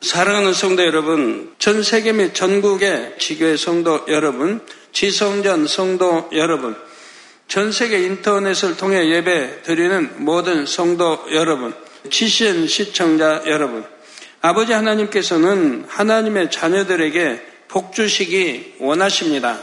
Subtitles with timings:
[0.00, 4.60] 사랑하는 성도 여러분, 전 세계 및 전국의 지교회 성도 여러분,
[4.92, 6.76] 지성전 성도 여러분,
[7.48, 11.74] 전 세계 인터넷을 통해 예배 드리는 모든 성도 여러분,
[12.10, 13.84] 지신 시청자 여러분,
[14.40, 19.58] 아버지 하나님께서는 하나님의 자녀들에게 복 주시기 원하십니다.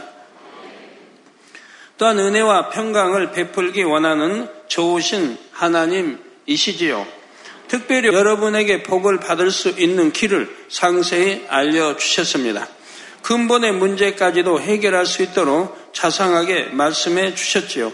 [1.96, 7.06] 또한 은혜와 평강을 베풀기 원하는 좋으신 하나님이시지요.
[7.68, 12.68] 특별히 여러분에게 복을 받을 수 있는 길을 상세히 알려주셨습니다.
[13.22, 17.92] 근본의 문제까지도 해결할 수 있도록 자상하게 말씀해 주셨지요.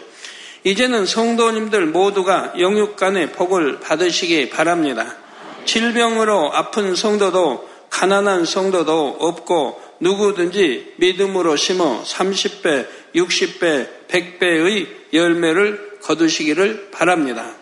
[0.65, 5.17] 이제는 성도님들 모두가 영육간의 복을 받으시기 바랍니다.
[5.65, 17.62] 질병으로 아픈 성도도 가난한 성도도 없고 누구든지 믿음으로 심어 30배, 60배, 100배의 열매를 거두시기를 바랍니다.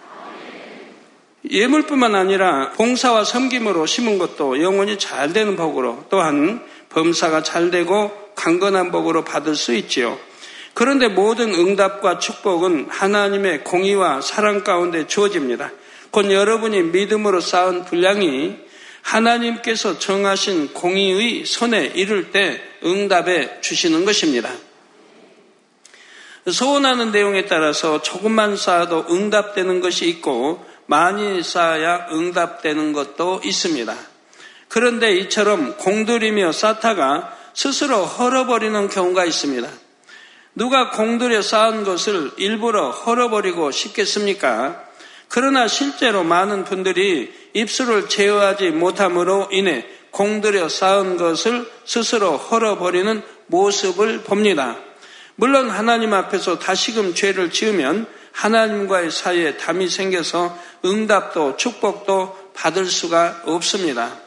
[1.48, 8.90] 예물뿐만 아니라 봉사와 섬김으로 심은 것도 영원히 잘 되는 복으로 또한 범사가 잘 되고 강건한
[8.90, 10.18] 복으로 받을 수 있지요.
[10.74, 15.72] 그런데 모든 응답과 축복은 하나님의 공의와 사랑 가운데 주어집니다.
[16.10, 18.56] 곧 여러분이 믿음으로 쌓은 분량이
[19.02, 24.50] 하나님께서 정하신 공의의 선에 이를 때 응답해 주시는 것입니다.
[26.50, 33.94] 소원하는 내용에 따라서 조금만 쌓아도 응답되는 것이 있고 많이 쌓아야 응답되는 것도 있습니다.
[34.66, 39.68] 그런데 이처럼 공들이며 쌓다가 스스로 헐어버리는 경우가 있습니다.
[40.56, 44.82] 누가 공들여 쌓은 것을 일부러 헐어버리고 싶겠습니까?
[45.28, 54.76] 그러나 실제로 많은 분들이 입술을 제어하지 못함으로 인해 공들여 쌓은 것을 스스로 헐어버리는 모습을 봅니다.
[55.36, 64.18] 물론 하나님 앞에서 다시금 죄를 지으면 하나님과의 사이에 담이 생겨서 응답도 축복도 받을 수가 없습니다.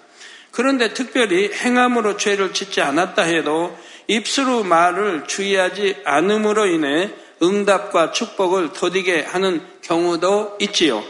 [0.51, 3.75] 그런데 특별히 행함으로 죄를 짓지 않았다 해도
[4.07, 11.03] 입술로 말을 주의하지 않음으로 인해 응답과 축복을 더디게 하는 경우도 있지요.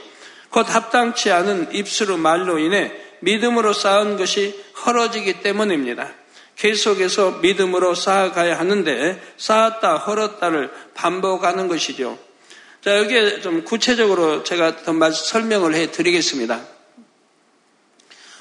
[0.49, 6.09] 곧 합당치 않은 입술로 말로 인해 믿음으로 쌓은 것이 헐어지기 때문입니다.
[6.55, 12.17] 계속해서 믿음으로 쌓아가야 하는데 쌓았다 헐었다를 반복하는 것이죠.
[12.83, 16.59] 자, 여기에 좀 구체적으로 제가 더 설명을 해 드리겠습니다.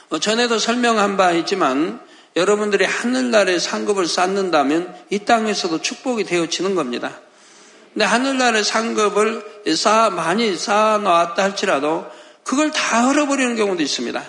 [0.09, 2.01] 어, 전에도 설명한 바 있지만
[2.35, 7.21] 여러분들이 하늘나라의 상급을 쌓는다면 이 땅에서도 축복이 되어지는 겁니다.
[7.93, 12.11] 근데 하늘나라의 상급을 쌓아, 많이 쌓아 놓았다 할지라도
[12.43, 14.25] 그걸 다 흘어버리는 경우도 있습니다.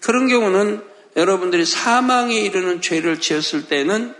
[0.00, 0.82] 그런 경우는
[1.14, 4.14] 여러분들이 사망에 이르는 죄를 지었을 때는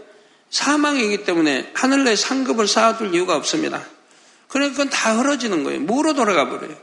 [0.51, 3.96] 사망이기 때문에 하늘나라의 상급을 쌓아둘 이유가 없습니다.
[4.57, 5.81] 그러니까 그건 다 흐러지는 거예요.
[5.81, 6.75] 무로 돌아가 버려요.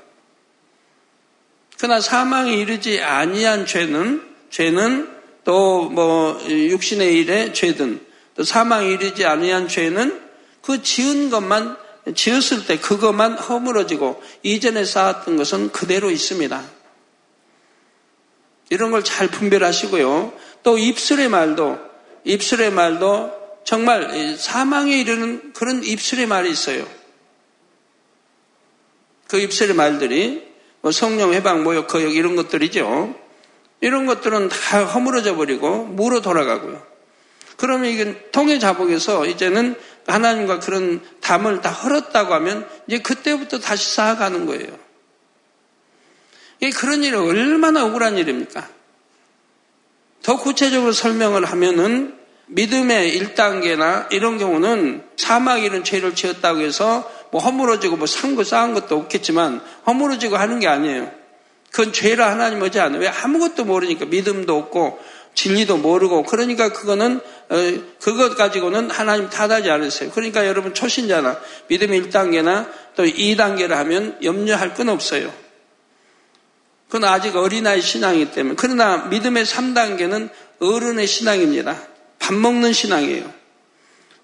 [1.78, 5.10] 그러나 사망에 이르지 아니한 죄는 죄는
[5.44, 8.00] 또 뭐 육신의 일에 죄든
[8.36, 10.22] 또 사망에 이르지 아니한 죄는
[10.62, 11.76] 그 지은 것만
[12.16, 16.64] 지었을 때 그것만 허물어지고 이전에 쌓았던 것은 그대로 있습니다.
[18.70, 20.34] 이런 걸 잘 분별하시고요.
[20.64, 21.80] 또 입술의 말도
[22.24, 23.32] 입술의 말도
[23.66, 26.88] 정말 사망에 이르는 그런 입술의 말이 있어요.
[29.34, 30.48] 그 입술의 말들이
[30.82, 33.16] 뭐 성령 해방 모욕 거역 이런 것들이죠.
[33.82, 36.80] 이런 것들은 다 허물어져 버리고 무로 돌아가고요.
[37.58, 39.74] 그러면 이게 통해 자복에서 이제는
[40.06, 44.78] 하나님과 그런 담을 다 헐었다고 하면 이제 그때부터 다시 쌓아가는 거예요.
[46.76, 48.70] 그런 일이 얼마나 억울한 일입니까?
[50.22, 57.98] 더 구체적으로 설명을 하면은 믿음의 1단계나 이런 경우는 사막 이런 죄를 지었다고 해서 뭐 허물어지고
[57.98, 61.12] 뭐 산 거 쌓은 것도 없겠지만 허물어지고 하는 게 아니에요.
[61.72, 63.02] 그건 죄라 하나님 오지 않아요.
[63.02, 65.00] 왜 아무것도 모르니까 믿음도 없고
[65.34, 67.56] 진리도 모르고 그러니까 그거는 어,
[68.00, 70.12] 그것 가지고는 하나님 탓하지 않으세요.
[70.12, 71.40] 그러니까 여러분 초신자나
[71.70, 75.34] 믿음의 1단계나 또 2단계를 하면 염려할 건 없어요.
[76.88, 78.56] 그건 아직 어린아이 신앙이기 때문에.
[78.60, 80.30] 그러나 믿음의 3단계는
[80.60, 81.82] 어른의 신앙입니다.
[82.20, 83.43] 밥 먹는 신앙이에요.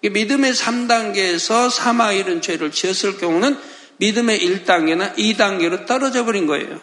[0.02, 3.58] 믿음의 3단계에서 사마 이런 죄를 지었을 경우는
[3.98, 6.80] 믿음의 1단계나 2단계로 떨어져 버린 거예요.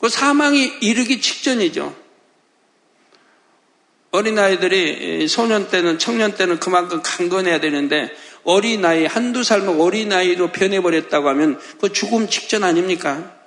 [0.00, 1.94] 그 사망이 이르기 직전이죠.
[4.10, 8.10] 어린아이들이 소년 때는 청년 때는 그만큼 강건해야 되는데
[8.42, 13.39] 어린아이 한두 살만 어린아이로 변해버렸다고 하면 그 죽음 직전 아닙니까?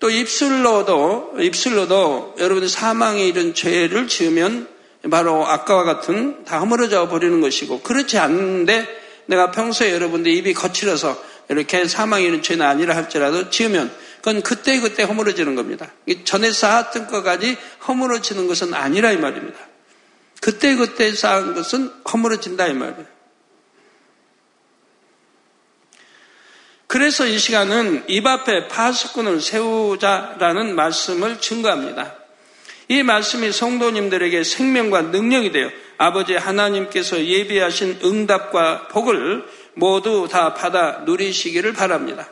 [0.00, 4.68] 또 입술로도 입술로도 여러분들 사망에 이런 죄를 지으면
[5.10, 8.86] 바로 아까와 같은 다 허물어져 버리는 것이고 그렇지 않은데
[9.26, 15.02] 내가 평소에 여러분들 입이 거칠어서 이렇게 사망이 이런 죄는 아니라 할지라도 지으면 그건 그때 그때
[15.04, 15.92] 허물어지는 겁니다.
[16.24, 17.56] 전에 쌓았던 것까지
[17.86, 19.58] 허물어지는 것은 아니라 이 말입니다.
[20.40, 23.17] 그때 그때 쌓은 것은 허물어진다 이 말이에요.
[26.88, 32.14] 그래서 이 시간은 입 앞에 파수꾼을 세우자라는 말씀을 증거합니다.
[32.88, 39.44] 이 말씀이 성도님들에게 생명과 능력이 되어 아버지 하나님께서 예비하신 응답과 복을
[39.74, 42.26] 모두 다 받아 누리시기를 바랍니다.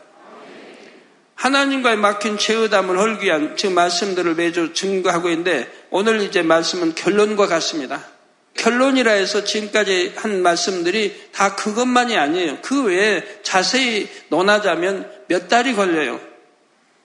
[1.34, 8.15] 하나님과의 막힌 죄의담을 헐기 위한 지금 말씀들을 매주 증거하고 있는데 오늘 이제 말씀은 결론과 같습니다.
[8.56, 12.58] 결론이라 해서 지금까지 한 말씀들이 다 그것만이 아니에요.
[12.62, 16.20] 그 외에 자세히 논하자면 몇 달이 걸려요.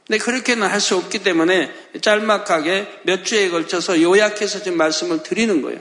[0.08, 1.72] 근데 그렇게는 할 수 없기 때문에
[2.02, 5.80] 짤막하게 몇 주에 걸쳐서 요약해서 지금 말씀을 드리는 거예요.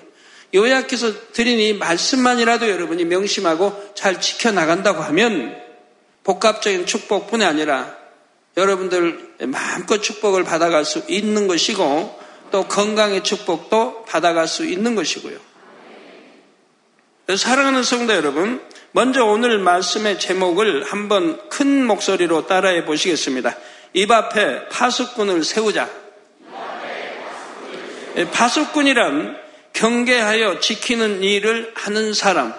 [0.54, 5.56] 요약해서 이 말씀만이라도 여러분이 명심하고 잘 지켜나간다고 하면
[6.24, 7.96] 복합적인 축복뿐이 아니라
[8.56, 12.20] 여러분들 마음껏 축복을 받아갈 수 있는 것이고
[12.50, 15.49] 또 건강의 축복도 받아갈 수 있는 것이고요.
[17.36, 18.60] 사랑하는 성도 여러분,
[18.92, 23.56] 먼저 오늘 말씀의 제목을 한번 큰 목소리로 따라해 보시겠습니다.
[23.92, 25.88] 입 앞에 파수꾼을 세우자.
[28.32, 29.36] 파수꾼이란
[29.72, 32.54] 경계하여 지키는 일을 하는 사람,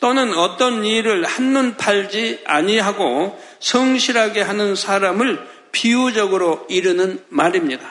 [0.00, 7.88] 또는 어떤 일을 한눈 팔지 아니하고 성실하게 하는 사람을 비유적으로 이르는 말입니다.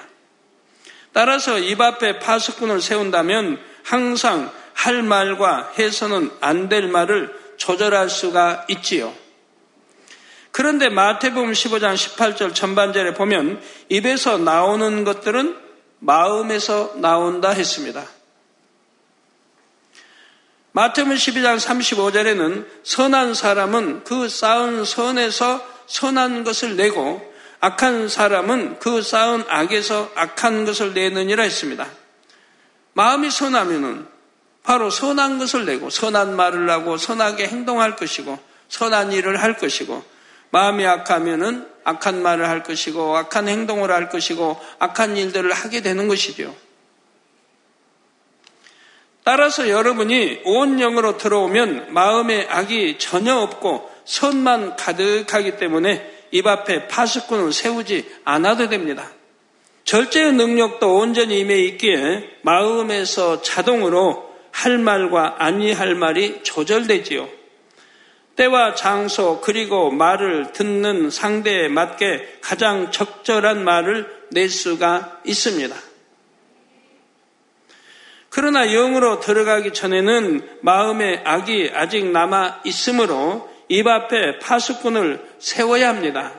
[1.13, 9.13] 따라서 입 앞에 파수꾼을 세운다면 항상 할 말과 해서는 안 될 말을 조절할 수가 있지요.
[10.51, 15.57] 그런데 마태복음 15장 18절 전반절에 보면 입에서 나오는 것들은
[15.99, 18.05] 마음에서 나온다 했습니다.
[20.71, 27.21] 마태복음 12장 35절에는 선한 사람은 그 쌓은 선에서 선한 것을 내고
[27.59, 31.85] 악한 사람은 그 쌓은 악에서 악한 것을 내느니라 했습니다.
[32.93, 34.18] 마음이 선하면은
[34.69, 38.37] 바로 선한 것을 내고 선한 말을 하고 선하게 행동할 것이고
[38.67, 40.03] 선한 일을 할 것이고
[40.51, 46.55] 마음이 악하면은 악한 말을 할 것이고 악한 행동을 할 것이고 악한 일들을 하게 되는 것이죠.
[49.23, 57.53] 따라서 여러분이 온 영으로 들어오면 마음에 악이 전혀 없고 선만 가득하기 때문에 입 앞에 파수꾼을
[57.53, 59.09] 세우지 않아도 됩니다.
[59.85, 64.28] 절제의 능력도 온전히 임해 있기에 마음에서 자동으로
[64.59, 67.29] 할 말과 아니할 말이 조절되지요.
[68.35, 75.73] 때와 장소 그리고 말을 듣는 상대에 맞게 가장 적절한 말을 낼 수가 있습니다.
[78.29, 86.33] 그러나 영으로 들어가기 전에는 마음의 악이 아직 남아 있으므로 입 앞에 파수꾼을 세워야 합니다.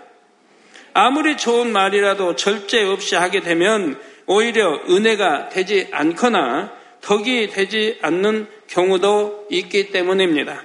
[0.92, 9.46] 아무리 좋은 말이라도 절제 없이 하게 되면 오히려 은혜가 되지 않거나 덕이 되지 않는 경우도
[9.50, 10.62] 있기 때문입니다.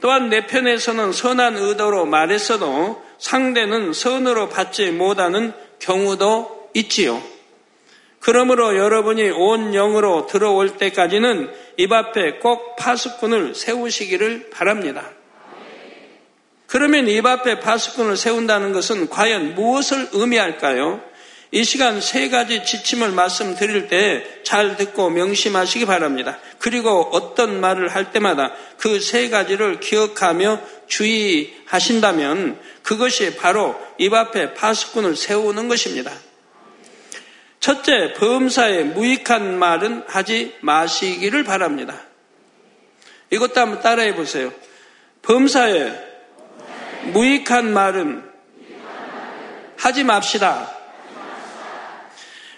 [0.00, 7.22] 또한 내 편에서는 선한 의도로 말했어도 상대는 선으로 받지 못하는 경우도 있지요.
[8.20, 15.10] 그러므로 여러분이 온 영으로 들어올 때까지는 입 앞에 꼭 파수꾼을 세우시기를 바랍니다.
[16.66, 21.00] 그러면 입 앞에 파수꾼을 세운다는 것은 과연 무엇을 의미할까요?
[21.52, 26.38] 이 시간 세 가지 지침을 말씀드릴 때 잘 듣고 명심하시기 바랍니다.
[26.60, 35.16] 그리고 어떤 말을 할 때마다 그 세 가지를 기억하며 주의하신다면 그것이 바로 입 앞에 파수꾼을
[35.16, 36.12] 세우는 것입니다.
[37.58, 42.00] 첫째, 범사에 무익한 말은 하지 마시기를 바랍니다.
[43.30, 44.52] 이것도 한번 따라해 보세요.
[45.22, 45.92] 범사에
[47.06, 48.22] 무익한 말은
[49.76, 50.75] 하지 맙시다.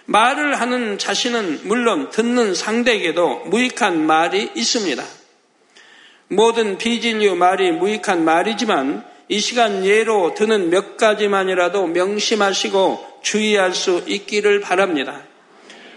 [0.09, 5.03] 말을 하는 자신은 물론 듣는 상대에게도 무익한 말이 있습니다.
[6.29, 14.61] 모든 비진류 말이 무익한 말이지만 이 시간 예로 드는 몇 가지만이라도 명심하시고 주의할 수 있기를
[14.61, 15.21] 바랍니다.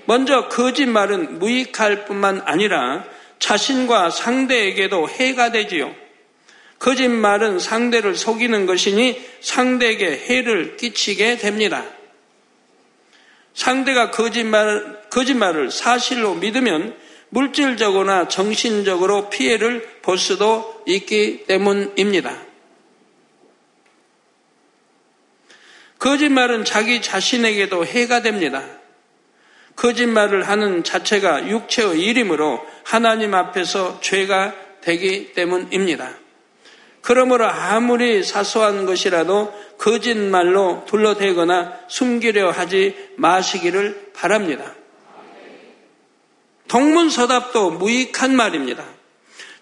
[0.05, 3.07] 먼저 거짓말은 무익할 뿐만 아니라
[3.39, 5.95] 자신과 상대에게도 해가 되지요.
[6.81, 11.87] 거짓말은 상대를 속이는 것이니 상대에게 해를 끼치게 됩니다.
[13.55, 16.97] 상대가 거짓말, 거짓말을 사실로 믿으면
[17.29, 22.37] 물질적으로나 정신적으로 피해를 볼 수도 있기 때문입니다.
[25.99, 28.65] 거짓말은 자기 자신에게도 해가 됩니다.
[29.77, 36.22] 거짓말을 하는 자체가 육체의 일이므로 하나님 앞에서 죄가 되기 때문입니다.
[37.03, 44.75] 그러므로 아무리 사소한 것이라도 거짓말로 둘러대거나 숨기려 하지 마시기를 바랍니다.
[46.69, 48.85] 동문서답도 무익한 말입니다.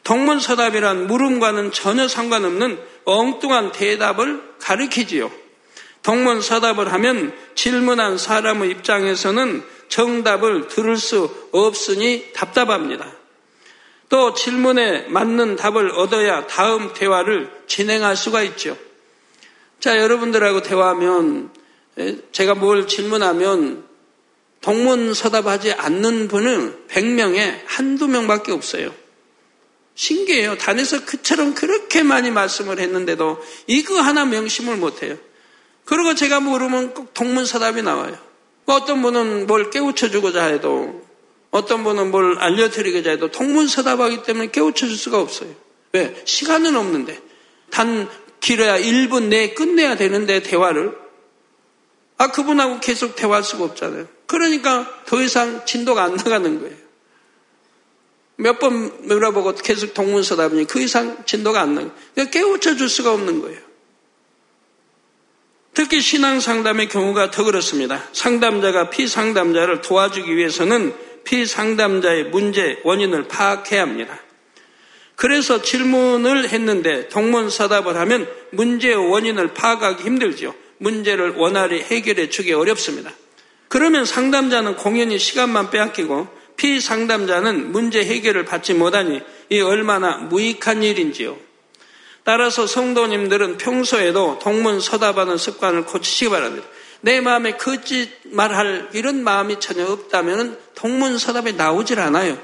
[0.05, 5.31] 동문서답이란 물음과는 전혀 상관없는 엉뚱한 대답을 가리키지요.
[6.03, 13.20] 동문서답을 하면 질문한 사람의 입장에서는 정답을 들을 수 없으니 답답합니다.
[14.11, 18.77] 또 질문에 맞는 답을 얻어야 다음 대화를 진행할 수가 있죠.
[19.79, 21.51] 자, 여러분들하고 대화하면
[22.33, 23.85] 제가 뭘 질문하면
[24.61, 28.93] 동문서답하지 않는 분은 100명에 한두 명밖에 없어요.
[29.95, 30.59] 신기해요.
[30.59, 35.17] 단에서 그처럼 그렇게 많이 말씀을 했는데도 이거 하나 명심을 못해요.
[35.85, 38.19] 그리고 제가 모르면 꼭 동문서답이 나와요.
[38.67, 41.09] 어떤 분은 뭘 깨우쳐주고자 해도
[41.51, 45.51] 어떤 분은 뭘 알려드리고자 해도 동문서답하기 때문에 깨우쳐줄 수가 없어요.
[45.93, 46.15] 왜?
[46.25, 47.21] 시간은 없는데.
[47.71, 48.09] 단
[48.41, 50.97] 길어야 1분 내에 끝내야 되는데 대화를
[52.19, 54.07] 아 그분하고 계속 대화할 수가 없잖아요.
[54.27, 56.77] 그러니까 더 이상 진도가 안 나가는 거예요.
[58.37, 61.93] 몇 번 물어보고 계속 동문서답이니 그 이상 진도가 안 나가요.
[62.15, 63.59] 그러니까 깨우쳐 줄 수가 없는 거예요.
[65.75, 68.03] 특히 신앙 상담의 경우가 더 그렇습니다.
[68.13, 74.21] 상담자가 피상담자를 도와주기 위해서는 피상담자의 문제 원인을 파악해야 합니다.
[75.17, 80.55] 그래서 질문을 했는데 동문서답을 하면 문제의 원인을 파악하기 힘들죠.
[80.79, 83.13] 문제를 원활히 해결해 주기 어렵습니다.
[83.69, 91.37] 그러면 상담자는 공연히 시간만 빼앗기고 피상담자는 문제 해결을 받지 못하니 이 얼마나 무익한 일인지요.
[92.25, 96.67] 따라서 성도님들은 평소에도 동문서답하는 습관을 고치시기 바랍니다.
[97.03, 102.39] 내 마음에 거짓말할 이런 마음이 전혀 없다면 동문서답에 나오질 않아요.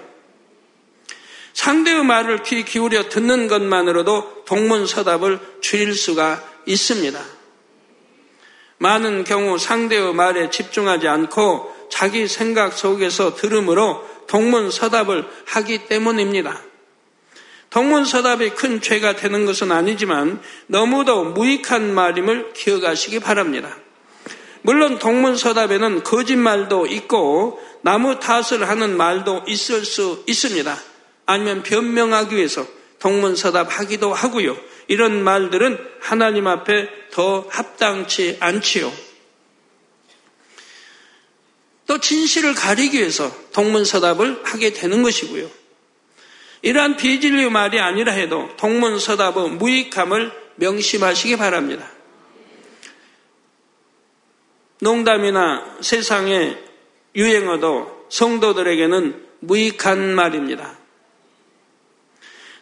[1.52, 7.18] 상대의 말을 귀 기울여 듣는 것만으로도 동문서답을 줄일 수가 있습니다.
[8.78, 16.60] 많은 경우 상대의 말에 집중하지 않고 자기 생각 속에서 들음으로 동문서답을 하기 때문입니다.
[17.70, 23.76] 동문서답이 큰 죄가 되는 것은 아니지만 너무도 무익한 말임을 기억하시기 바랍니다.
[24.66, 30.76] 물론 동문서답에는 거짓말도 있고 나무 탓을 하는 말도 있을 수 있습니다.
[31.24, 32.66] 아니면 변명하기 위해서
[32.98, 34.56] 동문서답 하기도 하고요.
[34.88, 38.92] 이런 말들은 하나님 앞에 더 합당치 않지요.
[41.86, 45.48] 또 진실을 가리기 위해서 동문서답을 하게 되는 것이고요.
[46.62, 51.88] 이러한 비진리 말이 아니라 해도 동문서답의 무익함을 명심하시기 바랍니다.
[54.80, 56.62] 농담이나 세상의
[57.14, 60.76] 유행어도 성도들에게는 무익한 말입니다.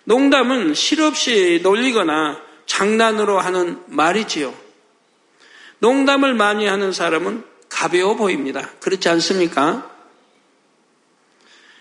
[0.05, 4.55] 농담은 실없이 놀리거나 장난으로 하는 말이지요.
[5.79, 8.71] 농담을 많이 하는 사람은 가벼워 보입니다.
[8.81, 9.91] 그렇지 않습니까?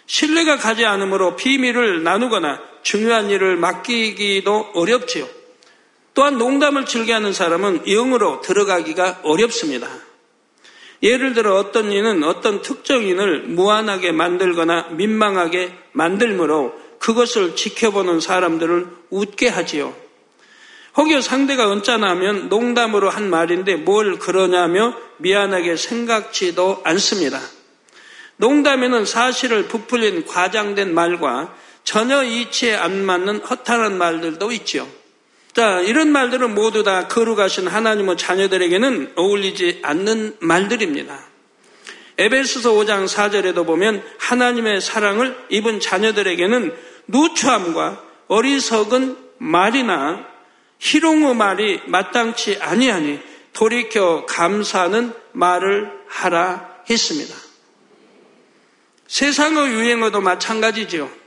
[0.05, 5.27] 신뢰가 가지 않으므로 비밀을 나누거나 중요한 일을 맡기기도 어렵지요.
[6.13, 9.89] 또한 농담을 즐겨하는 사람은 영으로 들어가기가 어렵습니다.
[11.03, 19.93] 예를 들어 어떤 이는 어떤 특정인을 무한하게 만들거나 민망하게 만들므로 그것을 지켜보는 사람들을 웃게 하지요.
[20.95, 27.41] 혹여 상대가 언짢아하면 농담으로 한 말인데 뭘 그러냐며 미안하게 생각지도 않습니다.
[28.37, 34.87] 농담에는 사실을 부풀린 과장된 말과 전혀 이치에 안 맞는 허탈한 말들도 있지요.
[35.53, 41.19] 자, 이런 말들은 모두 다 거룩하신 하나님의 자녀들에게는 어울리지 않는 말들입니다.
[42.17, 46.75] 에베소서 5장 4절에도 보면 하나님의 사랑을 입은 자녀들에게는
[47.07, 50.25] 누추함과 어리석은 말이나
[50.79, 53.19] 희롱의 말이 마땅치 아니하니
[53.53, 57.35] 돌이켜 감사하는 말을 하라 했습니다.
[59.07, 61.22] 세상의 유행어도 마찬가지지요.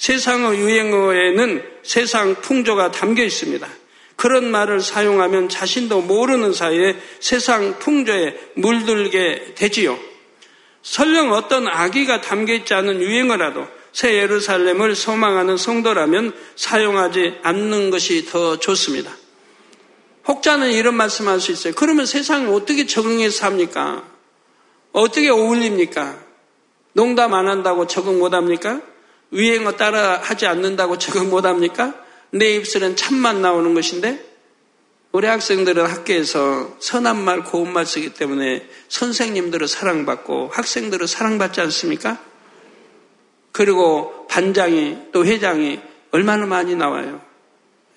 [0.00, 3.68] 세상의 유행어에는 세상 풍조가 담겨 있습니다.
[4.16, 9.98] 그런 말을 사용하면 자신도 모르는 사이에 세상 풍조에 물들게 되지요.
[10.82, 18.58] 설령 어떤 악의가 담겨 있지 않은 유행어라도 새 예루살렘을 소망하는 성도라면 사용하지 않는 것이 더
[18.58, 19.14] 좋습니다.
[20.26, 21.74] 혹자는 이런 말씀할 수 있어요.
[21.76, 24.02] 그러면 세상에 어떻게 적응해서 삽니까?
[24.92, 26.18] 어떻게 어울립니까?
[26.94, 28.80] 농담 안 한다고 적응 못 합니까?
[29.32, 31.94] 유행어 따라 하지 않는다고 적응 못 합니까?
[32.30, 34.24] 내 입술엔 참만 나오는 것인데
[35.12, 42.18] 우리 학생들은 학교에서 선한 말, 고운 말 쓰기 때문에 선생님들은 사랑받고 학생들은 사랑받지 않습니까?
[43.50, 45.80] 그리고 반장이 또 회장이
[46.12, 47.20] 얼마나 많이 나와요.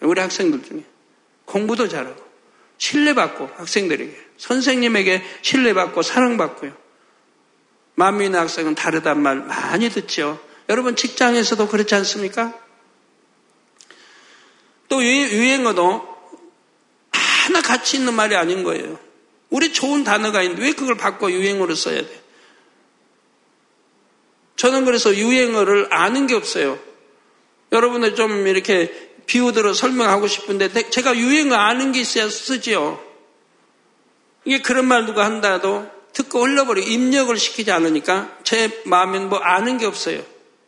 [0.02, 0.84] 우리 학생들 중에.
[1.46, 2.22] 공부도 잘하고,
[2.78, 4.18] 신뢰받고, 학생들에게.
[4.38, 6.74] 선생님에게 신뢰받고, 사랑받고요.
[7.96, 10.40] 만민의 학생은 다르단 말 많이 듣죠.
[10.70, 12.54] 여러분 직장에서도 그렇지 않습니까?
[14.90, 16.08] 또 유행어도
[17.12, 19.00] 하나 같이 있는 말이 아닌 거예요.
[19.50, 22.24] 우리 좋은 단어가 있는데 왜 그걸 바꿔 유행어로 써야 돼?
[24.56, 26.80] 저는 그래서 유행어를 아는 게 없어요.
[27.72, 33.04] 여러분들 좀 이렇게 비유들어 설명하고 싶은데 제가 유행어 아는 게 있어야 쓰지요.
[34.46, 39.86] 이게 그런 말 누가 한다도 듣고 흘러버리고 입력을 시키지 않으니까 제 마음엔 뭐 아는 게
[39.86, 40.24] 없어요.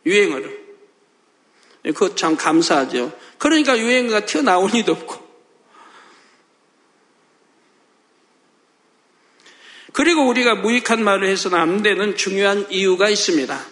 [0.06, 0.66] 유행어를.
[1.82, 3.12] 그거 참 감사하죠.
[3.38, 5.26] 그러니까 유행어가 튀어나올 리도 없고.
[9.92, 13.66] 그리고 우리가 무익한 말을 해서는 안 되는 중요한 이유가 있습니다.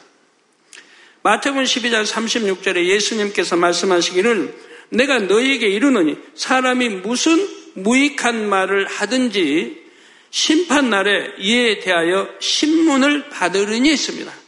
[1.22, 4.54] 마태복음 12장 36절에 예수님께서 말씀하시기를
[4.90, 9.84] 내가 너희에게 이르노니 사람이 무슨 무익한 말을 하든지
[10.30, 14.43] 심판 날에 이에 대하여 신문을 받으리니 있습니다.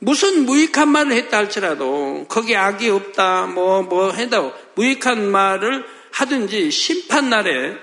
[0.00, 7.30] 무슨 무익한 말을 했다 할지라도 거기 악이 없다 뭐뭐 뭐 해도 무익한 말을 하든지 심판
[7.30, 7.76] 날에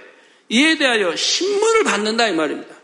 [0.50, 2.75] 이에 대하여 신문을 받는다 이 말입니다.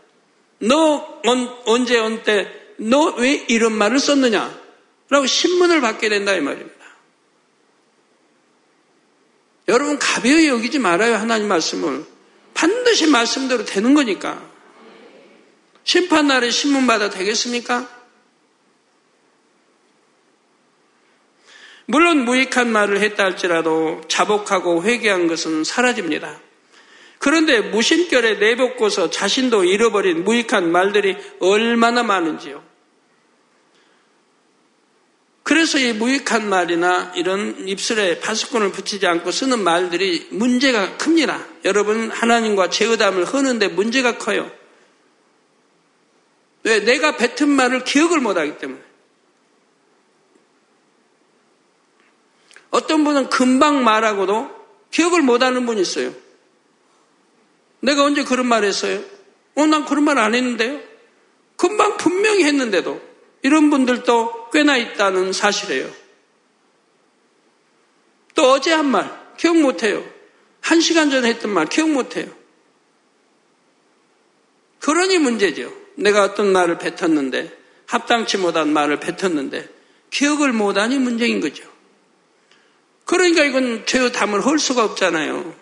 [0.60, 1.20] 너
[1.66, 4.58] 언 제 언때 너왜 이런 말을 썼느냐?
[5.10, 6.74] 라고 신문을 받게 된다 이 말입니다.
[9.68, 12.04] 여러분 가벼이 여기지 말아요 하나님 말씀을
[12.52, 14.42] 반드시 말씀대로 되는 거니까
[15.84, 17.88] 심판 날에 신문 받아 되겠습니까?
[21.86, 26.40] 물론 무익한 말을 했다 할지라도 자복하고 회개한 것은 사라집니다.
[27.18, 32.62] 그런데 무심결에 내뱉고서 자신도 잃어버린 무익한 말들이 얼마나 많은지요.
[35.42, 41.46] 그래서 이 무익한 말이나 이런 입술에 파스콘을 붙이지 않고 쓰는 말들이 문제가 큽니다.
[41.66, 44.50] 여러분 하나님과 제의담을 하는데 문제가 커요.
[46.62, 46.80] 왜?
[46.80, 48.80] 내가 뱉은 말을 기억을 못하기 때문에.
[52.74, 54.50] 어떤 분은 금방 말하고도
[54.90, 56.12] 기억을 못하는 분이 있어요.
[57.78, 59.00] 내가 언제 그런 말 했어요?
[59.54, 60.80] 어, 난 그런 말 안 했는데요?
[61.56, 63.00] 금방 분명히 했는데도
[63.42, 65.88] 이런 분들도 꽤나 있다는 사실이에요.
[68.34, 70.04] 또 어제 한 말, 기억 못해요.
[70.60, 72.26] 한 시간 전에 했던 말, 기억 못해요.
[74.80, 75.72] 그러니 문제죠.
[75.94, 77.56] 내가 어떤 말을 뱉었는데,
[77.86, 79.68] 합당치 못한 말을 뱉었는데,
[80.10, 81.73] 기억을 못하니 문제인 거죠.
[83.04, 85.54] 그러니까 이건 죄의 담을 헐 수가 없잖아요.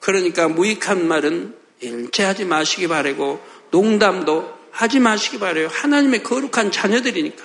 [0.00, 5.68] 그러니까 무익한 말은 일체 하지 마시기 바라고 농담도 하지 마시기 바래요.
[5.68, 7.44] 하나님의 거룩한 자녀들이니까.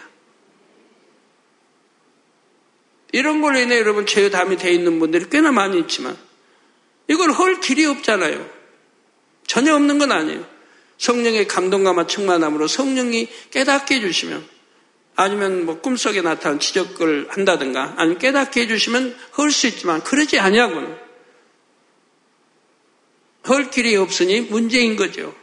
[3.12, 6.18] 이런 걸로 인해 여러분 죄의 담이 되어 있는 분들이 꽤나 많이 있지만
[7.08, 8.50] 이걸 헐 길이 없잖아요.
[9.46, 10.46] 전혀 없는 건 아니에요.
[10.98, 14.53] 성령의 감동감화 충만함으로 성령이 깨닫게 해주시면
[15.16, 20.96] 아니면 뭐 꿈속에 나타난 지적을 한다든가 아니면 깨닫게 해주시면 헐 수 있지만 그러지 아니하고는
[23.48, 25.36] 헐 길이 없으니 문제인 거죠.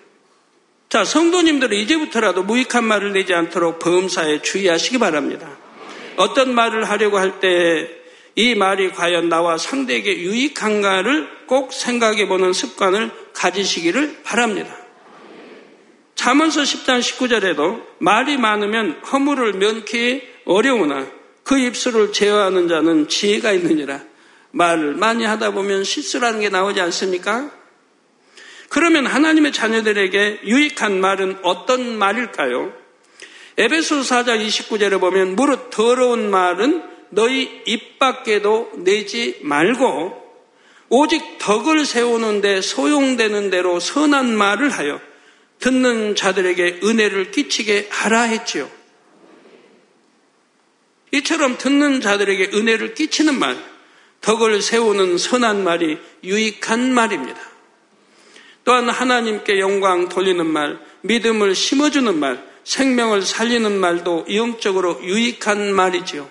[0.88, 5.48] 자, 성도님들은 이제부터라도 무익한 말을 내지 않도록 범사에 주의하시기 바랍니다.
[6.16, 8.00] 어떤 말을 하려고 할 때
[8.36, 14.76] 이 말이 과연 나와 상대에게 유익한가를 꼭 생각해 보는 습관을 가지시기를 바랍니다.
[16.20, 21.06] 잠언서 10장 19절에도 말이 많으면 허물을 면키 어려우나
[21.44, 24.02] 그 입술을 제어하는 자는 지혜가 있느니라.
[24.50, 27.50] 말을 많이 하다 보면 실수라는 게 나오지 않습니까?
[28.68, 32.70] 그러면 하나님의 자녀들에게 유익한 말은 어떤 말일까요?
[33.56, 40.20] 에베소 4장 29절에 보면 무릇 더러운 말은 너희 입 밖에도 내지 말고
[40.90, 45.00] 오직 덕을 세우는데 소용되는 대로 선한 말을 하여
[45.60, 48.70] 듣는 자들에게 은혜를 끼치게 하라 했지요.
[51.12, 53.56] 이처럼 듣는 자들에게 은혜를 끼치는 말,
[54.20, 57.40] 덕을 세우는 선한 말이 유익한 말입니다.
[58.64, 66.28] 또한 하나님께 영광 돌리는 말, 믿음을 심어주는 말, 생명을 살리는 말도 영적으로 유익한 말이지요.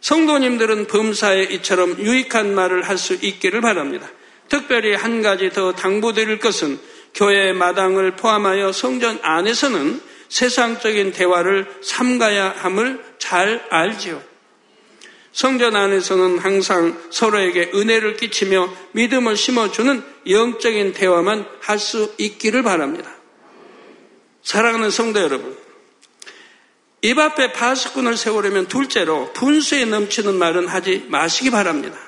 [0.00, 4.08] 성도님들은 범사에 이처럼 유익한 말을 할 수 있기를 바랍니다.
[4.48, 6.78] 특별히 한 가지 더 당부드릴 것은
[7.14, 14.20] 교회 마당을 포함하여 성전 안에서는 세상적인 대화를 삼가야 함을 잘 알지요.
[15.32, 23.12] 성전 안에서는 항상 서로에게 은혜를 끼치며 믿음을 심어주는 영적인 대화만 할 수 있기를 바랍니다.
[24.42, 25.56] 사랑하는 성도 여러분,
[27.02, 31.98] 입 앞에 파수꾼을 세우려면 둘째로 분수에 넘치는 말은 하지 마시기 바랍니다.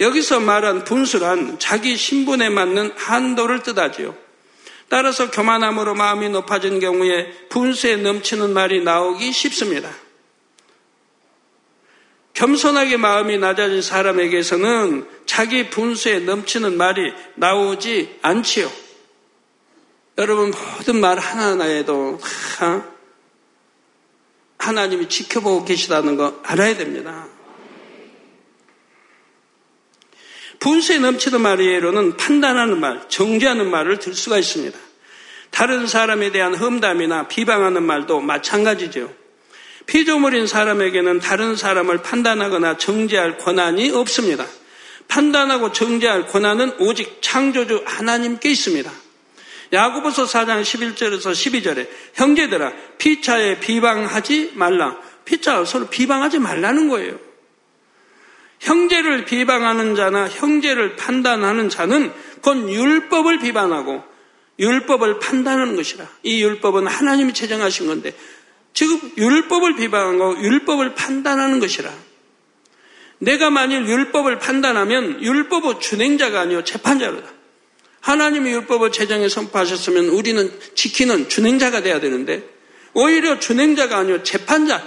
[0.00, 4.14] 여기서 말한 분수란 자기 신분에 맞는 한도를 뜻하지요.
[4.88, 9.90] 따라서 교만함으로 마음이 높아진 경우에 분수에 넘치는 말이 나오기 쉽습니다.
[12.34, 18.70] 겸손하게 마음이 낮아진 사람에게서는 자기 분수에 넘치는 말이 나오지 않지요.
[20.18, 22.20] 여러분 모든 말 하나하나에도
[24.58, 27.26] 하나님이 지켜보고 계시다는 거 알아야 됩니다.
[30.66, 34.76] 분수에 넘치는 말이에로는 판단하는 말, 정죄하는 말을 들 수가 있습니다.
[35.52, 39.14] 다른 사람에 대한 험담이나 비방하는 말도 마찬가지죠.
[39.86, 44.44] 피조물인 사람에게는 다른 사람을 판단하거나 정죄할 권한이 없습니다.
[45.06, 48.90] 판단하고 정죄할 권한은 오직 창조주 하나님께 있습니다.
[49.72, 54.98] 야고보서 4장 11절에서 12절에 형제들아 피차에 비방하지 말라.
[55.24, 57.25] 피차 서로 비방하지 말라는 거예요.
[58.60, 64.02] 형제를 비방하는 자나 형제를 판단하는 자는 곧 율법을 비방하고
[64.58, 66.06] 율법을 판단하는 것이라.
[66.22, 68.12] 이 율법은 하나님이 제정하신 건데
[68.72, 71.92] 지금 율법을 비방하고 율법을 판단하는 것이라.
[73.18, 77.30] 내가 만일 율법을 판단하면 율법의 준행자가 아니요 재판자로다.
[78.00, 82.48] 하나님이 율법을 제정해 선포하셨으면 우리는 지키는 준행자가 돼야 되는데
[82.92, 84.86] 오히려 준행자가 아니요 재판자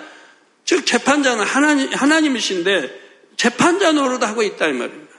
[0.64, 3.09] 즉 재판자는 하나님, 하나님이신데
[3.40, 5.16] 재판자 노릇하고 있다 이 말입니다.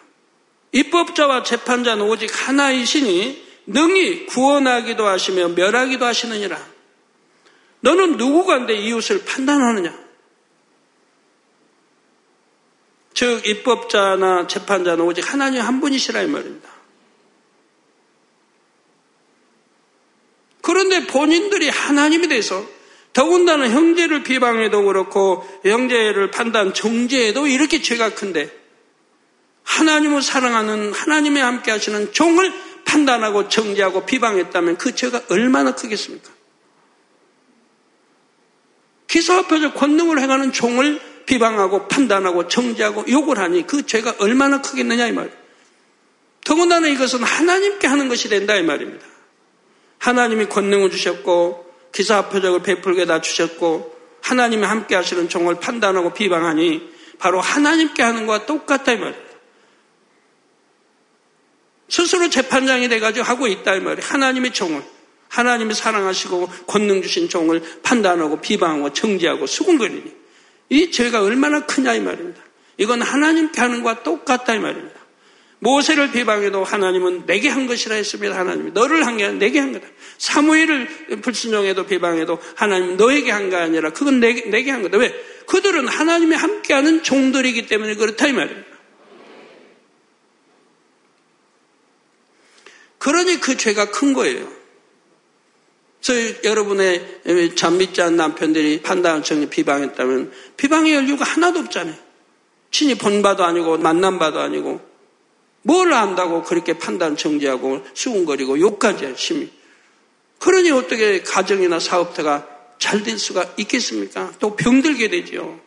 [0.73, 6.63] 입법자와 재판자는 오직 하나이시니 능히 구원하기도 하시며 멸하기도 하시느니라.
[7.81, 9.99] 너는 누구가 내 이웃을 판단하느냐?
[13.15, 16.69] 즉 입법자나 재판자는 오직 하나님 한 분이시라 이 말입니다.
[20.61, 22.80] 그런데 본인들이 하나님이 돼서
[23.13, 28.51] 더군다나 형제를 비방해도 그렇고 형제를 판단 정죄해도 이렇게 죄가 큰데
[29.65, 32.53] 하나님을 사랑하는 하나님의 함께 하시는 종을
[32.85, 36.31] 판단하고 정죄하고 비방했다면 그 죄가 얼마나 크겠습니까?
[39.07, 45.37] 기사합혀서 권능을 행하는 종을 비방하고 판단하고 정죄하고 욕을 하니 그 죄가 얼마나 크겠느냐 이 말이에요.
[46.45, 49.05] 더군다나 이것은 하나님께 하는 것이 된다 이 말입니다.
[49.99, 57.41] 하나님이 권능을 주셨고 기사 표적을 베풀게 다 주셨고 하나님이 함께 하시는 종을 판단하고 비방하니 바로
[57.41, 59.31] 하나님께 하는 것과 똑같다 이 말이에요.
[61.89, 64.07] 스스로 재판장이 돼가지고 하고 있다 이 말이에요.
[64.07, 64.83] 하나님의 종을
[65.29, 70.15] 하나님이 사랑하시고 권능 주신 종을 판단하고 비방하고 정지하고 수군거리니
[70.71, 72.41] 이 죄가 얼마나 크냐 이 말입니다.
[72.79, 75.00] 이건 하나님께 하는 것과 똑같다 이 말입니다.
[75.61, 78.37] 모세를 비방해도 하나님은 내게 한 것이라 했습니다.
[78.37, 79.87] 하나님이 너를 한 게 아니라 내게 한 거다.
[80.19, 84.97] 사무엘을 불순종해도 비방해도 하나님은 너에게 한게 아니라 그건 내게, 내게 한 거다.
[84.99, 85.15] 왜?
[85.47, 88.69] 그들은 하나님이 함께하는 종들이기 때문에 그렇다 이 말입니다.
[92.99, 94.51] 그러니 그 죄가 큰 거예요.
[96.05, 101.97] 그래서 여러분의 잠 믿지 않는 남편들이 판단을 정리 비방했다면 비방의 이유가 하나도 없잖아요.
[102.71, 104.90] 친히 본 바도 아니고 만난 바도 아니고
[105.63, 109.51] 뭘 안다고 그렇게 판단 정지하고 수군거리고 욕까지 열심히.
[110.39, 114.33] 그러니 어떻게 가정이나 사업터가 잘 될 수가 있겠습니까?
[114.41, 115.61] 또 병들게 되죠.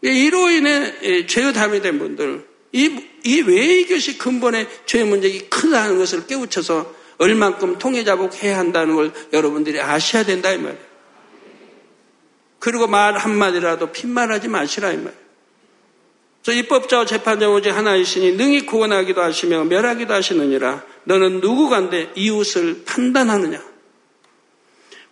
[0.00, 6.94] 이로 인해 죄의 담이 된 분들, 이, 이왜 이것이 근본의 죄의 문제가 크다는 것을 깨우쳐서
[7.18, 10.90] 얼만큼 통해자복해야 한다는 걸 여러분들이 아셔야 된다 이 말이에요.
[12.60, 15.20] 그리고 말 한마디라도 핀말하지 마시라 이 말이에요.
[16.42, 20.82] 저 입법자와 재판자 오직 하나이시니 능히 구원하기도 하시며 멸하기도 하시느니라.
[21.04, 23.62] 너는 누구간데 이웃을 판단하느냐?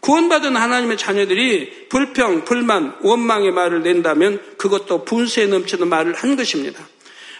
[0.01, 6.87] 구원받은 하나님의 자녀들이 불평, 불만, 원망의 말을 낸다면 그것도 분수에 넘치는 말을 한 것입니다.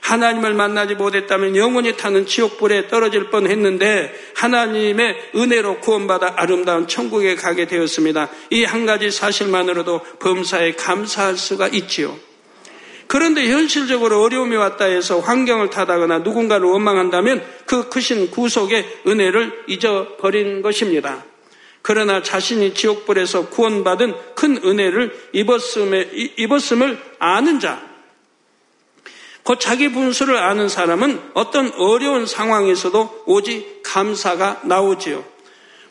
[0.01, 7.67] 하나님을 만나지 못했다면 영원히 타는 지옥불에 떨어질 뻔 했는데 하나님의 은혜로 구원받아 아름다운 천국에 가게
[7.67, 8.29] 되었습니다.
[8.51, 12.19] 이 한 가지 사실만으로도 범사에 감사할 수가 있지요.
[13.09, 21.25] 그런데 현실적으로 어려움이 왔다 해서 환경을 타다거나 누군가를 원망한다면 그 크신 구속의 은혜를 잊어버린 것입니다.
[21.81, 27.83] 그러나 자신이 지옥불에서 구원받은 큰 은혜를 입었음을 아는 자,
[29.43, 35.25] 곧 자기 분수를 아는 사람은 어떤 어려운 상황에서도 오직 감사가 나오지요.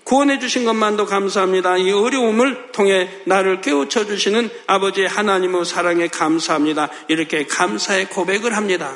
[0.08, 1.76] 구원해 주신 것만도 감사합니다.
[1.76, 6.88] 이 어려움을 통해 나를 깨우쳐 주시는 아버지의 하나님의 사랑에 감사합니다.
[7.10, 8.96] 이렇게 감사의 고백을 합니다.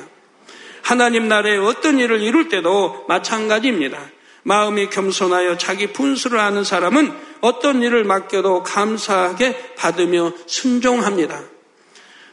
[0.81, 3.99] 하나님 나라에 어떤 일을 이룰 때도 마찬가지입니다.
[4.43, 11.41] 마음이 겸손하여 자기 분수를 아는 사람은 어떤 일을 맡겨도 감사하게 받으며 순종합니다.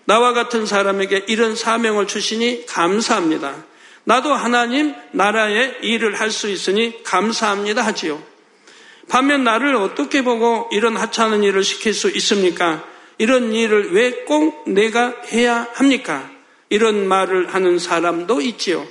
[0.05, 3.57] 나와 같은 사람에게 이런 사명을 주시니 감사합니다.
[4.05, 8.38] 나도 하나님 나라의 일을 할 수 있으니 감사합니다 하지요.
[9.09, 12.85] 반면 나를 어떻게 보고 이런 하찮은 일을 시킬 수 있습니까?
[13.19, 16.31] 이런 일을 왜 꼭 내가 해야 합니까?
[16.69, 18.87] 이런 말을 하는 사람도 있지요.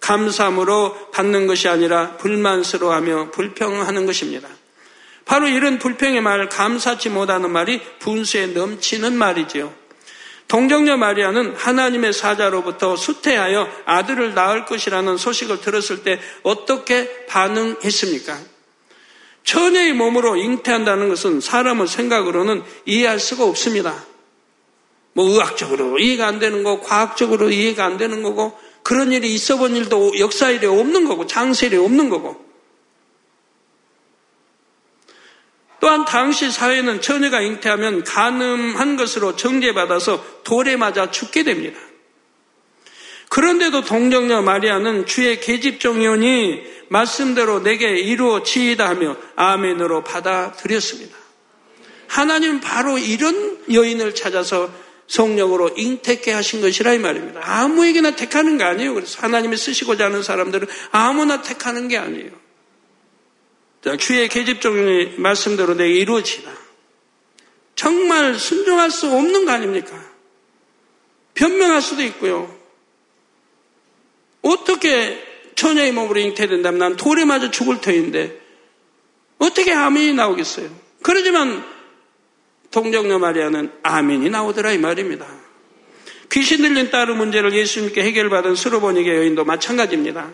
[0.00, 4.48] 감사함으로 받는 것이 아니라 불만스러워하며 불평하는 것입니다.
[5.24, 9.72] 바로 이런 불평의 말, 감사치 못하는 말이 분수에 넘치는 말이지요.
[10.48, 18.51] 동정녀 마리아는 하나님의 사자로부터 수태하여 아들을 낳을 것이라는 소식을 들었을 때 어떻게 반응했습니까?
[19.44, 24.04] 처녀의 몸으로 잉태한다는 것은 사람의 생각으로는 이해할 수가 없습니다.
[25.14, 29.76] 뭐 의학적으로 이해가 안 되는 거, 과학적으로 이해가 안 되는 거고, 그런 일이 있어 본
[29.76, 32.42] 일도 역사 일에 없는 거고, 장세 일에 없는 거고.
[35.80, 41.78] 또한 당시 사회는 처녀가 잉태하면 가늠한 것으로 정죄받아서 돌에 맞아 죽게 됩니다.
[43.28, 51.16] 그런데도 동정녀 마리아는 주의 계집종이오니 말씀대로 내게 이루어지이다 하며 아멘으로 받아들였습니다.
[52.06, 54.70] 하나님은 바로 이런 여인을 찾아서
[55.06, 57.40] 성령으로 잉태케 하신 것이라 이 말입니다.
[57.42, 58.92] 아무에게나 택하는 게 아니에요.
[58.92, 62.30] 그래서 하나님이 쓰시고자 하는 사람들은 아무나 택하는 게 아니에요.
[63.82, 66.52] 자, 주의 계집종의 말씀대로 내게 이루어지다.
[67.74, 69.98] 정말 순종할 수 없는 거 아닙니까?
[71.32, 72.54] 변명할 수도 있고요.
[74.42, 75.31] 어떻게
[75.62, 78.36] 처녀의 몸으로 잉태된다면 난 돌에 맞아 죽을 터인데
[79.38, 80.68] 어떻게 아멘이 나오겠어요?
[81.02, 81.64] 그러지만
[82.72, 85.24] 동정녀 마리아는 아멘이 나오더라 이 말입니다.
[86.32, 90.32] 귀신 들린 딸의 문제를 예수님께 해결받은 수로보니게 여인도 마찬가지입니다.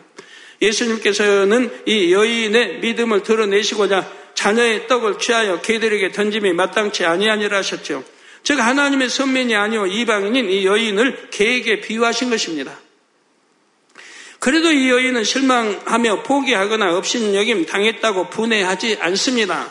[0.63, 8.03] 예수님께서는 이 여인의 믿음을 드러내시고자 자녀의 떡을 취하여 개들에게 던짐이 마땅치 아니하니라 하셨죠.
[8.45, 12.79] 즉 하나님의 선민이 아니오 이방인인 이 여인을 개에게 비유하신 것입니다.
[14.39, 19.69] 그래도 이 여인은 실망하며 포기하거나 업신여김 당했다고 분해하지 않습니다.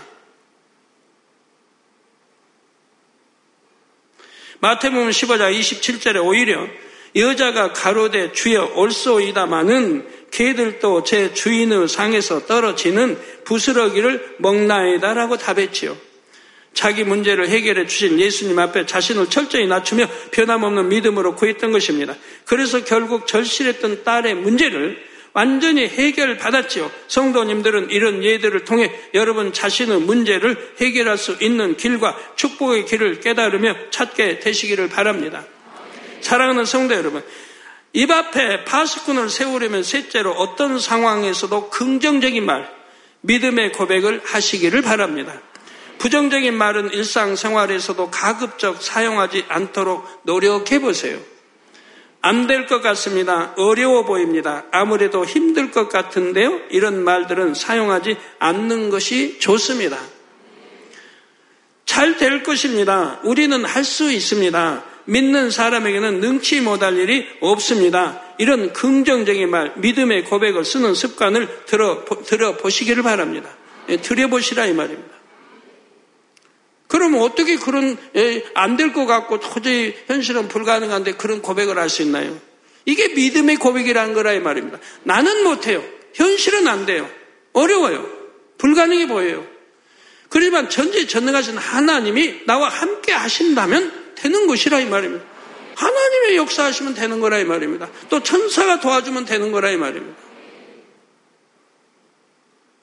[4.59, 6.67] 마태복음 15장 27절에 오히려
[7.15, 16.06] 여자가 가로되 주여 올소이다마는 개들도 제 주인의 상에서 떨어지는 부스러기를 먹나이다라고 답했지요.
[16.77, 22.15] 자기 문제를 해결해 주신 예수님 앞에 자신을 철저히 낮추며 변함없는 믿음으로 구했던 것입니다.
[22.45, 26.91] 그래서 결국 절실했던 딸의 문제를 완전히 해결받았지요.
[27.07, 34.39] 성도님들은 이런 예들을 통해 여러분 자신의 문제를 해결할 수 있는 길과 축복의 길을 깨달으며 찾게
[34.41, 35.45] 되시기를 바랍니다.
[36.21, 37.23] 사랑하는 성도 여러분,
[37.93, 42.69] 입 앞에 파수꾼을 세우려면 셋째로 어떤 상황에서도 긍정적인 말,
[43.21, 45.41] 믿음의 고백을 하시기를 바랍니다.
[45.97, 51.19] 부정적인 말은 일상생활에서도 가급적 사용하지 않도록 노력해 보세요.
[52.21, 53.53] 안 될 것 같습니다.
[53.57, 54.65] 어려워 보입니다.
[54.71, 56.59] 아무래도 힘들 것 같은데요.
[56.71, 59.97] 이런 말들은 사용하지 않는 것이 좋습니다.
[61.85, 63.19] 잘 될 것입니다.
[63.23, 64.83] 우리는 할 수 있습니다.
[65.05, 68.21] 믿는 사람에게는 능치 못할 일이 없습니다.
[68.39, 73.49] 이런 긍정적인 말, 믿음의 고백을 쓰는 습관을 들어, 들어보시기를 바랍니다.
[73.87, 75.16] 예, 들여보시라 이 말입니다.
[76.87, 82.39] 그러면 어떻게 그런 예, 안될 것 같고 도저히 현실은 불가능한데 그런 고백을 할 수 있나요?
[82.85, 84.79] 이게 믿음의 고백이라는 거라 이 말입니다.
[85.03, 85.83] 나는 못해요.
[86.13, 87.09] 현실은 안 돼요.
[87.51, 88.07] 어려워요.
[88.57, 89.45] 불가능해 보여요.
[90.29, 95.25] 그렇지만 전지 전능하신 하나님이 나와 함께 하신다면 되는 것이라 이 말입니다.
[95.75, 97.89] 하나님의 역사하시면 되는 거라 이 말입니다.
[98.09, 100.17] 또 천사가 도와주면 되는 거라 이 말입니다.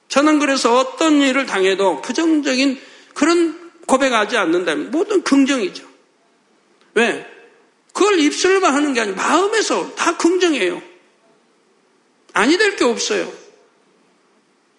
[0.07, 2.79] 저는 그래서 어떤 일을 당해도 부정적인
[3.13, 5.85] 그런 고백하지 않는다면 모든 긍정이죠.
[6.95, 7.25] 왜?
[7.93, 10.81] 그걸 입술만 하는 게 아니고 마음에서 다 긍정이에요.
[12.33, 13.31] 아니 될 게 없어요.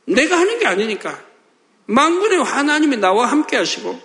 [0.05, 1.25] 내가 하는 게 아니니까.
[1.87, 4.01] 만군의 하나님이 나와 함께 하시고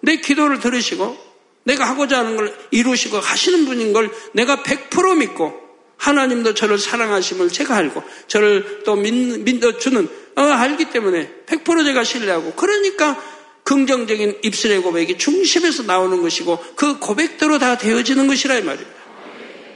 [0.00, 1.16] 내 기도를 들으시고
[1.64, 5.60] 내가 하고자 하는 걸 이루시고 하시는 분인 걸 내가 100% 믿고
[5.96, 12.52] 하나님도 저를 사랑하심을 제가 알고 저를 또 믿, 믿어주는 어, 알기 때문에 100% 제가 신뢰하고
[12.54, 13.20] 그러니까
[13.64, 19.02] 긍정적인 입술의 고백이 중심에서 나오는 것이고 그 고백대로 다 되어지는 것이라 이 말입니다.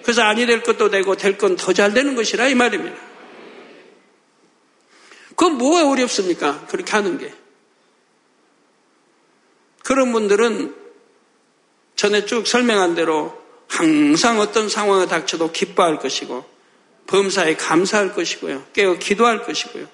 [0.03, 2.97] 그래서 아니 될 것도 되고 될 건 더 잘 되는 것이라 이 말입니다.
[5.31, 6.67] 그건 뭐가 어렵습니까?
[6.67, 7.33] 그렇게 하는 게.
[9.83, 10.75] 그런 분들은
[11.95, 13.37] 전에 쭉 설명한 대로
[13.69, 16.45] 항상 어떤 상황에 닥쳐도 기뻐할 것이고
[17.07, 18.67] 범사에 감사할 것이고요.
[18.73, 19.87] 깨어 기도할 것이고요.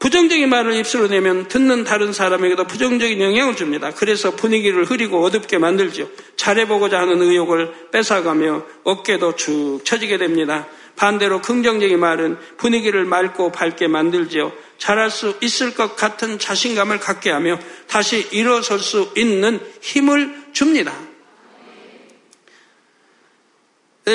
[0.00, 3.90] 부정적인 말을 입술로 내면 듣는 다른 사람에게도 부정적인 영향을 줍니다.
[3.90, 6.10] 그래서 분위기를 흐리고 어둡게 만들죠.
[6.36, 10.66] 잘해보고자 하는 의욕을 뺏어가며 어깨도 축 처지게 됩니다.
[10.96, 14.52] 반대로 긍정적인 말은 분위기를 맑고 밝게 만들죠.
[14.78, 20.94] 잘할 수 있을 것 같은 자신감을 갖게 하며 다시 일어설 수 있는 힘을 줍니다.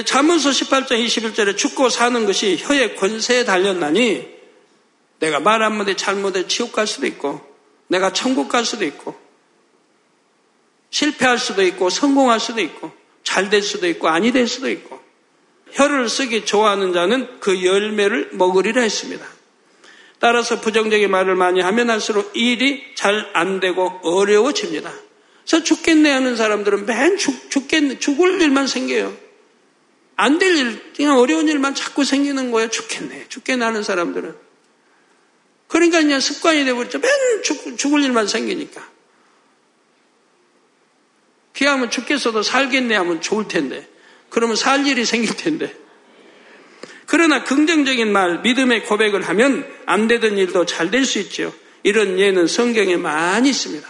[0.05, 4.34] 자문서 18장 21절에 죽고 사는 것이 혀의 권세에 달렸나니
[5.19, 7.41] 내가 말 한마디 잘못해 지옥 갈 수도 있고
[7.87, 9.15] 내가 천국 갈 수도 있고
[10.89, 12.91] 실패할 수도 있고 성공할 수도 있고
[13.23, 14.99] 잘 될 수도 있고 아니 될 수도 있고
[15.71, 19.25] 혀를 쓰기 좋아하는 자는 그 열매를 먹으리라 했습니다.
[20.19, 24.91] 따라서 부정적인 말을 많이 하면 할수록 일이 잘 안 되고 어려워집니다.
[25.45, 29.15] 그래서 죽겠네 하는 사람들은 맨 죽, 죽겠네, 죽을 일만 생겨요.
[30.15, 32.69] 안 될 일, 그냥 어려운 일만 자꾸 생기는 거예요.
[32.69, 34.44] 죽겠네, 죽겠네 하는 사람들은.
[35.67, 36.99] 그러니까 그냥 습관이 되버렸죠.
[36.99, 37.11] 맨
[37.43, 38.87] 죽, 죽을 일만 생기니까.
[41.55, 43.87] 귀하면 죽겠어도 살겠네 하면 좋을 텐데.
[44.29, 45.73] 그러면 살 일이 생길 텐데.
[47.07, 51.53] 그러나 긍정적인 말, 믿음의 고백을 하면 안 되던 일도 잘 될 수 있죠.
[51.83, 53.87] 이런 예는 성경에 많이 있습니다.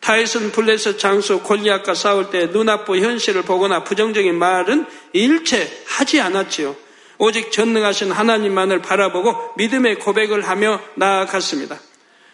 [0.00, 6.74] 다윗은 블레셋 장수 골리앗과 싸울 때 눈앞의 현실을 보거나 부정적인 말은 일체 하지 않았지요.
[7.20, 11.78] 오직 전능하신 하나님만을 바라보고 믿음의 고백을 하며 나아갔습니다.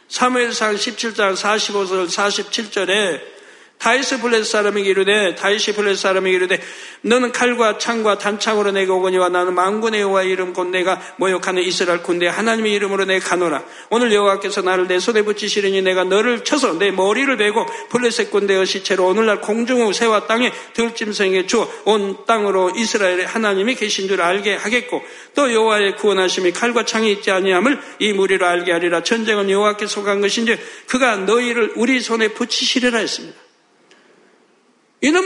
[0.09, 3.36] 사무엘상 17장 45절 47절에
[3.79, 6.61] 다윗이 블레셋 사람에게 이르되 다윗이 블레셋 사람에게 이르되
[7.03, 12.27] 너는 칼과 창과 단창으로 내게 오거니와 나는 만군의 여호와 이름 곧 내가 모욕하는 이스라엘 군대
[12.27, 17.37] 하나님의 이름으로 내 가노라 오늘 여호와께서 너를 내 손에 붙이시리니 내가 너를 쳐서 네 머리를
[17.37, 24.09] 베고 블레셋 군대의 시체로 오늘날 공중의 새와 땅에 들짐승에 주어 온 땅으로 이스라엘의 하나님이 계신
[24.09, 25.03] 줄 알게 하겠고
[25.35, 30.59] 또 여호와의 구원하심이 칼과 창이 있지 아니함을 이 무리로 알게 하리라 전쟁은 여호와께 속한 것인지
[30.89, 33.46] 그가 너희를 우리 손에 붙이시리라 했습니다.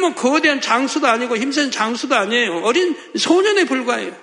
[0.00, 2.62] 뭐 거대한 장수도 아니고 힘센 장수도 아니에요.
[2.64, 4.14] 어린 소년에 불과해요.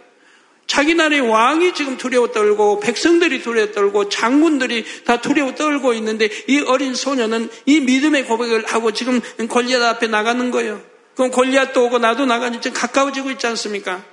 [0.68, 6.60] 자기 나라의 왕이 지금 두려워 떨고 백성들이 두려워 떨고 장군들이 다 두려워 떨고 있는데 이
[6.60, 10.82] 어린 소년은 이 믿음의 고백을 하고 지금 골리앗 앞에 나가는 거예요.
[11.16, 14.04] 그럼 골리앗도 오고 나도 나가니 지금 가까워지고 있지 않습니까?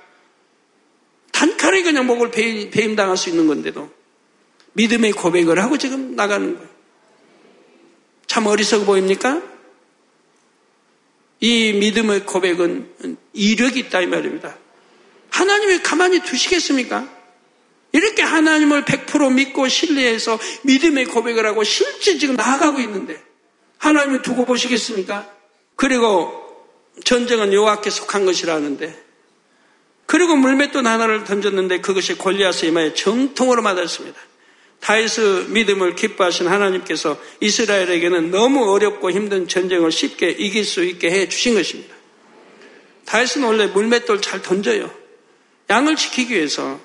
[1.33, 3.91] 단칼에 그냥 목을 배임, 당할수 있는 건데도
[4.73, 6.69] 믿음의 고백을 하고 지금 나가는 거예요.
[8.27, 9.41] 참 어리석어 보입니까?
[11.45, 14.57] 이 믿음의 고백은 이력이 있다 이 말입니다.
[15.29, 17.07] 하나님이 가만히 두시겠습니까?
[17.91, 23.21] 이렇게 하나님을 100% 믿고 신뢰해서 믿음의 고백을 하고 실제 지금 나아가고 있는데
[23.77, 25.29] 하나님이 두고 보시겠습니까?
[25.75, 26.33] 그리고
[27.03, 29.03] 전쟁은 여호와께 속한 것이라는데
[30.07, 34.19] 그리고 물맷돈 하나를 던졌는데 그것이 골리앗의 이마에 정통으로 맞았습니다.
[34.79, 41.55] 다윗의 믿음을 기뻐하신 하나님께서 이스라엘에게는 너무 어렵고 힘든 전쟁을 쉽게 이길 수 있게 해 주신
[41.55, 41.95] 것입니다.
[43.05, 44.91] 다윗은 원래 물맷돌 잘 던져요.
[45.69, 46.79] 양을 지키기 위해서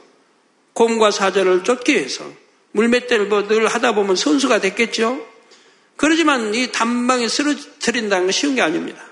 [0.73, 2.25] 곰과 사자를 쫓기 위해서
[2.73, 5.27] 물맷돌을 늘 하다 보면 선수가 됐겠죠.
[5.97, 9.05] 그러지만 이 단방에 쓰러뜨린다는 건 쉬운 게 아닙니다.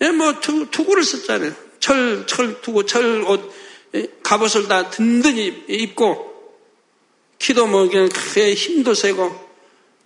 [0.00, 1.52] 예, 뭐 투, 구를 썼잖아요.
[1.80, 3.52] 철, 철 투구, 철 옷,
[3.94, 6.37] 예, 갑옷을 다 든든히 입고
[7.38, 9.48] 키도 뭐 그냥 크게 힘도 세고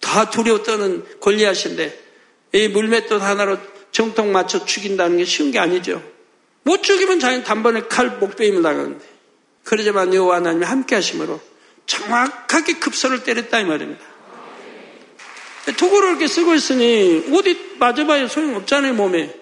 [0.00, 2.00] 다 두려워 떠는 골리앗인데
[2.54, 3.58] 이 물맷돌 하나로
[3.90, 6.02] 정통 맞춰 죽인다는 게 쉬운 게 아니죠.
[6.64, 9.04] 못 죽이면 자기 단번에 칼 목베임을 나가는데
[9.64, 11.40] 그러지만 여호와 하나님이 함께 하심으로
[11.86, 14.04] 정확하게 급소를 때렸다 이 말입니다.
[15.76, 19.34] 도구를 이렇게 쓰고 있으니 어디 맞아봐야 소용없잖아요 몸에.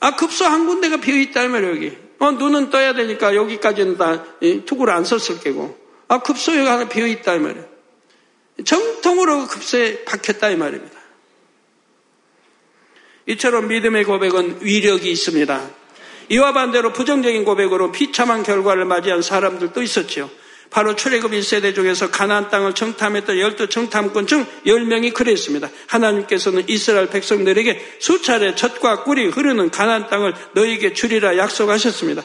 [0.00, 1.96] 아 급소 한 군데가 비어있다 이 말이에요 여기.
[2.18, 4.24] 어 눈은 떠야 되니까 여기까지는 다
[4.66, 5.81] 투구를 안 썼을 게고
[6.12, 7.64] 아, 급소가 하나 비어 있다 이 말이에요.
[8.66, 11.00] 정통으로 급소에 박혔다 이 말입니다.
[13.24, 15.70] 이처럼 믿음의 고백은 위력이 있습니다.
[16.28, 20.30] 이와 반대로 부정적인 고백으로 비참한 결과를 맞이한 사람들도 있었죠.
[20.68, 25.70] 바로 출애굽 1세대 중에서 가나안 땅을 정탐했던 열두 정탐꾼 중 10명이 그랬습니다.
[25.86, 32.22] 하나님께서는 이스라엘 백성들에게 수차례 젖과 꿀이 흐르는 가나안 땅을 너에게 주리라 약속하셨습니다.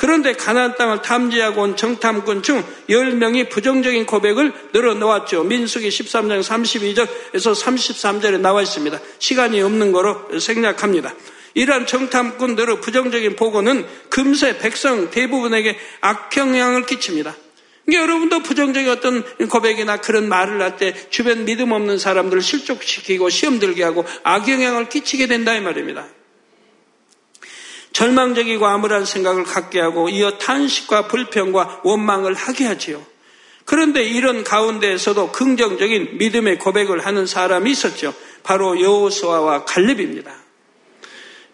[0.00, 5.44] 그런데 가나안 땅을 탐지하고 온 정탐꾼 중 10명이 부정적인 고백을 늘어놓았죠.
[5.44, 8.98] 민수기 13장 32절에서 33절에 나와 있습니다.
[9.18, 11.14] 시간이 없는 거로 생략합니다.
[11.52, 17.36] 이러한 정탐꾼들의 부정적인 보고는 금세 백성 대부분에게 악영향을 끼칩니다.
[17.84, 23.58] 그러니까 여러분도 부정적인 어떤 고백이나 그런 말을 할 때 주변 믿음 없는 사람들을 실족시키고 시험
[23.58, 26.06] 들게 하고 악영향을 끼치게 된다 이 말입니다.
[27.92, 33.04] 절망적이고 암울한 생각을 갖게 하고 이어 탄식과 불평과 원망을 하게 하지요.
[33.64, 38.14] 그런데 이런 가운데에서도 긍정적인 믿음의 고백을 하는 사람이 있었죠.
[38.42, 40.32] 바로 여호수아와 갈렙입니다.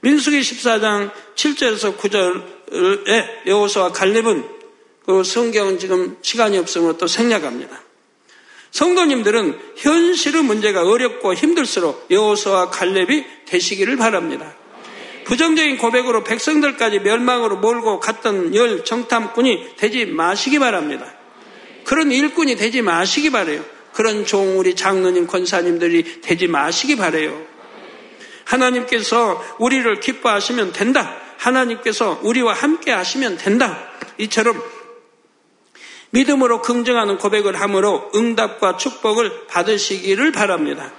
[0.01, 4.45] 민수기 14장 7절에서 9절에 여호수아 갈렙은
[5.05, 7.83] 그 성경은 지금 시간이 없으면 또 생략합니다.
[8.71, 14.55] 성도님들은 현실의 문제가 어렵고 힘들수록 여호수아 갈렙이 되시기를 바랍니다.
[15.27, 21.13] 부정적인 고백으로 백성들까지 멸망으로 몰고 갔던 열 정탐꾼이 되지 마시기 바랍니다.
[21.85, 23.65] 그런 일꾼이 되지 마시기 바래요.
[23.93, 27.43] 그런 종 우리 장로님 권사님들이 되지 마시기 바래요.
[28.45, 31.17] 하나님께서 우리를 기뻐하시면 된다.
[31.39, 33.89] 하나님께서 우리와 함께 하시면 된다.
[34.19, 34.63] 이처럼
[36.11, 40.93] 믿음으로 긍정하는 고백을 함으로 응답과 축복을 받으시기를 바랍니다.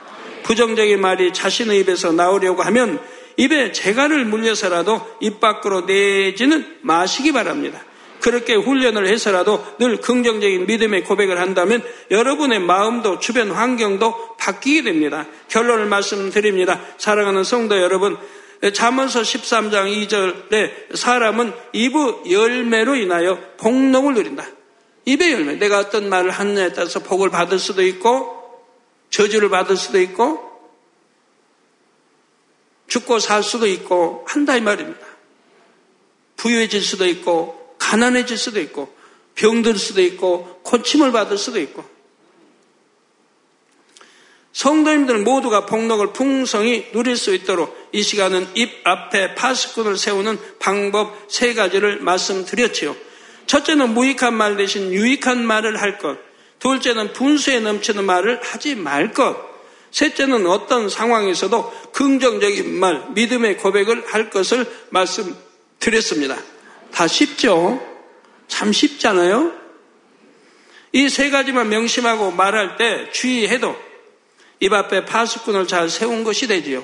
[0.43, 2.99] 부정적인 말이 자신의 입에서 나오려고 하면
[3.38, 7.83] 입에 재갈을 물려서라도 입 밖으로 내지는 마시기 바랍니다.
[8.19, 15.27] 그렇게 훈련을 해서라도 늘 긍정적인 믿음의 고백을 한다면 여러분의 마음도 주변 환경도 바뀌게 됩니다.
[15.49, 16.81] 결론을 말씀드립니다.
[16.97, 18.17] 사랑하는 성도 여러분,
[18.73, 24.45] 잠언서 13장 2절에 사람은 입의 열매로 인하여 복록을 누린다.
[25.05, 25.53] 입의 열매.
[25.55, 28.35] 내가 어떤 말을 하느냐에 따라서 복을 받을 수도 있고
[29.09, 30.46] 저주를 받을 수도 있고
[32.88, 35.05] 죽고 살 수도 있고 한다 이 말입니다.
[36.38, 38.95] 부유해질 수도 있고 가난해질 수도 있고
[39.35, 41.83] 병들 수도 있고 고침을 받을 수도 있고
[44.57, 51.53] 성도님들 모두가 복록을 풍성히 누릴 수 있도록 이 시간은 입 앞에 파스꾼을 세우는 방법 세
[51.53, 52.95] 가지를 말씀드렸지요.
[53.45, 56.17] 첫째는 무익한 말 대신 유익한 말을 할 것.
[56.57, 59.38] 둘째는 분수에 넘치는 말을 하지 말 것.
[59.91, 66.38] 셋째는 어떤 상황에서도 긍정적인 말, 믿음의 고백을 할 것을 말씀드렸습니다.
[66.91, 67.81] 다 쉽죠?
[68.47, 69.51] 참 쉽잖아요?
[70.93, 73.75] 이 세 가지만 명심하고 말할 때 주의해도
[74.59, 76.83] 입 앞에 파수꾼을 잘 세운 것이 되지요.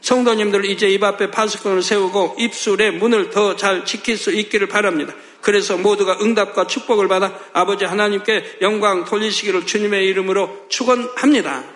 [0.00, 5.14] 성도님들 이제 입 앞에 파수꾼을 세우고 입술의 문을 더 잘 지킬 수 있기를 바랍니다.
[5.42, 11.75] 그래서 모두가 응답과 축복을 받아 아버지 하나님께 영광 돌리시기를 주님의 이름으로 축원합니다.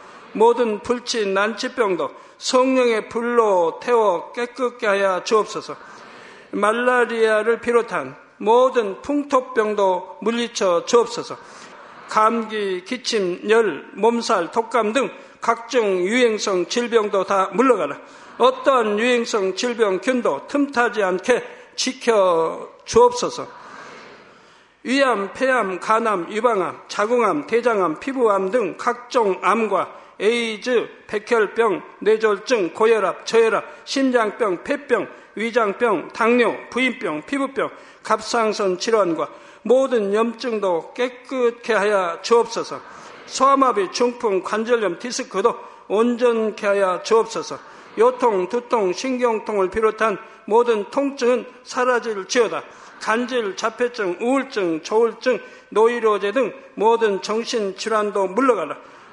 [0.33, 5.75] 모든 불치 난치병도 성령의 불로 태워 깨끗게 하여 주옵소서.
[6.51, 11.37] 말라리아를 비롯한 모든 풍토병도 물리쳐 주옵소서.
[12.09, 15.09] 감기, 기침, 열, 몸살, 독감 등
[15.39, 17.99] 각종 유행성 질병도 다 물러가라.
[18.37, 21.43] 어떠한 유행성 질병균도 틈타지 않게
[21.75, 23.47] 지켜 주옵소서.
[24.83, 33.65] 위암, 폐암, 간암, 유방암, 자궁암, 대장암, 피부암 등 각종 암과 에이즈, 백혈병, 뇌졸중, 고혈압, 저혈압,
[33.85, 37.69] 심장병, 폐병, 위장병, 당뇨, 부인병, 피부병,
[38.03, 39.29] 갑상선 질환과
[39.63, 42.79] 모든 염증도 깨끗게 하여 주옵소서.
[43.25, 45.57] 소아마비, 중풍, 관절염, 디스크도
[45.87, 47.57] 온전케 하여 주옵소서.
[47.97, 52.63] 요통, 두통, 신경통을 비롯한 모든 통증은 사라질지어다.
[53.01, 58.77] 간질, 자폐증, 우울증, 조울증, 노이로제 등 모든 정신질환도 물러가라.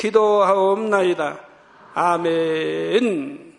[0.00, 1.38] 기도하옵나이다.
[1.92, 3.49] 아멘.